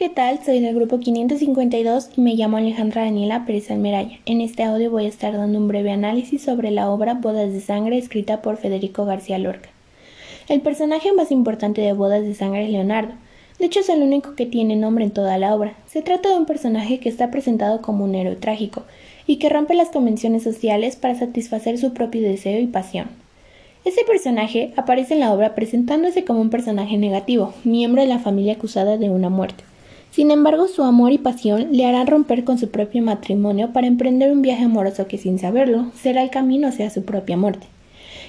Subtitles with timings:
[0.00, 0.42] ¿Qué tal?
[0.42, 4.18] Soy del grupo 552 y me llamo Alejandra Daniela Pérez Almeraya.
[4.24, 7.60] En este audio voy a estar dando un breve análisis sobre la obra Bodas de
[7.60, 9.68] Sangre escrita por Federico García Lorca.
[10.48, 13.12] El personaje más importante de Bodas de Sangre es Leonardo.
[13.58, 15.74] De hecho es el único que tiene nombre en toda la obra.
[15.86, 18.84] Se trata de un personaje que está presentado como un héroe trágico
[19.26, 23.08] y que rompe las convenciones sociales para satisfacer su propio deseo y pasión.
[23.84, 28.54] Este personaje aparece en la obra presentándose como un personaje negativo, miembro de la familia
[28.54, 29.62] acusada de una muerte.
[30.10, 34.32] Sin embargo, su amor y pasión le harán romper con su propio matrimonio para emprender
[34.32, 37.68] un viaje amoroso que sin saberlo será el camino hacia su propia muerte.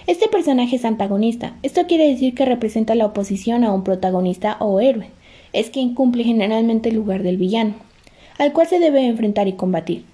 [0.05, 1.55] Este personaje es antagonista.
[1.63, 5.07] Esto quiere decir que representa la oposición a un protagonista o héroe.
[5.53, 7.73] Es quien cumple generalmente el lugar del villano,
[8.37, 10.05] al cual se debe enfrentar y combatir.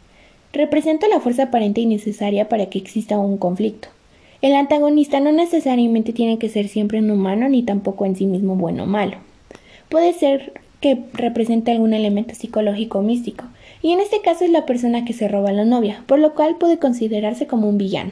[0.53, 3.89] Representa la fuerza aparente y necesaria para que exista un conflicto.
[4.41, 8.55] El antagonista no necesariamente tiene que ser siempre un humano ni tampoco en sí mismo
[8.55, 9.17] bueno o malo.
[9.89, 13.45] Puede ser que represente algún elemento psicológico o místico,
[13.81, 16.33] y en este caso es la persona que se roba a la novia, por lo
[16.33, 18.11] cual puede considerarse como un villano.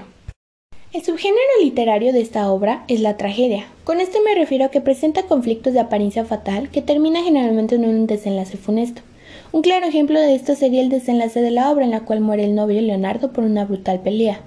[0.93, 3.65] El subgénero literario de esta obra es la tragedia.
[3.83, 7.83] Con esto me refiero a que presenta conflictos de apariencia fatal que termina generalmente en
[7.83, 9.01] un desenlace funesto.
[9.51, 12.45] Un claro ejemplo de esto sería el desenlace de la obra en la cual muere
[12.45, 14.39] el novio Leonardo por una brutal pelea.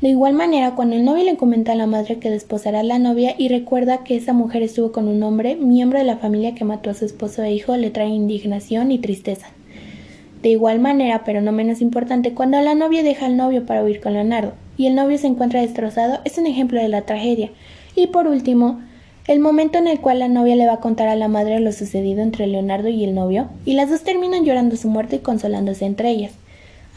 [0.00, 2.98] De igual manera, cuando el novio le comenta a la madre que desposará a la
[2.98, 6.64] novia y recuerda que esa mujer estuvo con un hombre, miembro de la familia que
[6.64, 9.48] mató a su esposo e hijo, le trae indignación y tristeza.
[10.42, 14.00] De igual manera, pero no menos importante, cuando la novia deja al novio para huir
[14.00, 17.50] con Leonardo y el novio se encuentra destrozado, es un ejemplo de la tragedia.
[17.96, 18.80] Y por último,
[19.26, 21.72] el momento en el cual la novia le va a contar a la madre lo
[21.72, 25.84] sucedido entre Leonardo y el novio, y las dos terminan llorando su muerte y consolándose
[25.86, 26.32] entre ellas.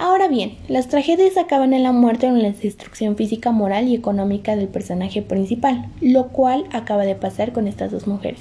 [0.02, 3.94] Ahora bien, las tragedias acaban en la muerte o en la destrucción física, moral y
[3.94, 8.40] económica del personaje principal, lo cual acaba de pasar con estas dos mujeres.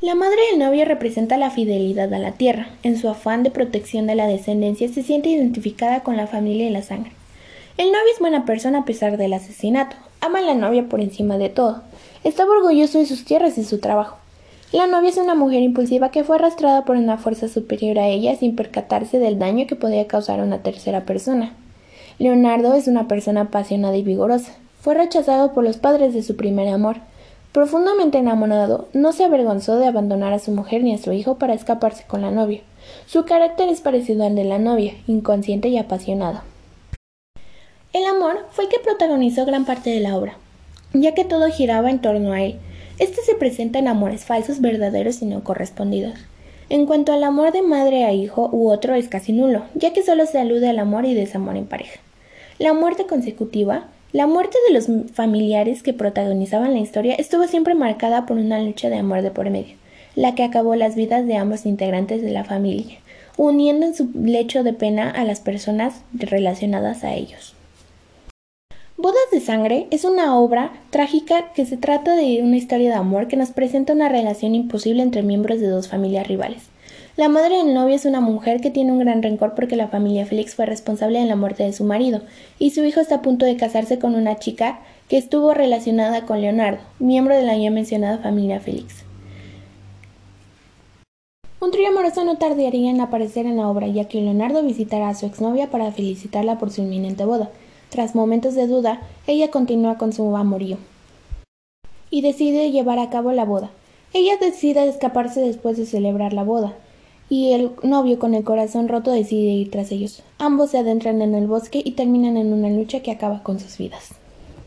[0.00, 2.66] La madre del novio representa la fidelidad a la tierra.
[2.82, 6.70] En su afán de protección de la descendencia se siente identificada con la familia y
[6.70, 7.12] la sangre.
[7.76, 9.94] El novio es buena persona a pesar del asesinato.
[10.20, 11.84] Ama a la novia por encima de todo.
[12.24, 14.16] Estaba orgulloso de sus tierras y su trabajo.
[14.74, 18.34] La novia es una mujer impulsiva que fue arrastrada por una fuerza superior a ella
[18.34, 21.52] sin percatarse del daño que podía causar a una tercera persona.
[22.18, 24.50] Leonardo es una persona apasionada y vigorosa.
[24.80, 26.96] Fue rechazado por los padres de su primer amor.
[27.52, 31.54] Profundamente enamorado, no se avergonzó de abandonar a su mujer ni a su hijo para
[31.54, 32.62] escaparse con la novia.
[33.06, 36.40] Su carácter es parecido al de la novia, inconsciente y apasionado.
[37.92, 40.36] El amor fue el que protagonizó gran parte de la obra,
[40.92, 42.58] ya que todo giraba en torno a él.
[42.98, 46.14] Este se presenta en amores falsos, verdaderos y no correspondidos.
[46.68, 50.04] En cuanto al amor de madre a hijo u otro es casi nulo, ya que
[50.04, 51.98] solo se alude al amor y desamor en pareja.
[52.58, 58.26] La muerte consecutiva, la muerte de los familiares que protagonizaban la historia estuvo siempre marcada
[58.26, 59.74] por una lucha de amor de por medio,
[60.14, 62.98] la que acabó las vidas de ambos integrantes de la familia,
[63.36, 67.53] uniendo en su lecho de pena a las personas relacionadas a ellos.
[68.96, 73.26] Bodas de Sangre es una obra trágica que se trata de una historia de amor
[73.26, 76.62] que nos presenta una relación imposible entre miembros de dos familias rivales.
[77.16, 80.26] La madre del novio es una mujer que tiene un gran rencor porque la familia
[80.26, 82.20] Félix fue responsable de la muerte de su marido,
[82.60, 84.78] y su hijo está a punto de casarse con una chica
[85.08, 89.02] que estuvo relacionada con Leonardo, miembro de la ya mencionada familia Félix.
[91.60, 95.14] Un trío amoroso no tardaría en aparecer en la obra, ya que Leonardo visitará a
[95.16, 97.50] su exnovia para felicitarla por su inminente boda.
[97.94, 100.78] Tras momentos de duda, ella continúa con su amorío
[102.10, 103.70] y decide llevar a cabo la boda.
[104.12, 106.74] Ella decide escaparse después de celebrar la boda,
[107.30, 110.24] y el novio con el corazón roto decide ir tras ellos.
[110.38, 113.78] Ambos se adentran en el bosque y terminan en una lucha que acaba con sus
[113.78, 114.10] vidas.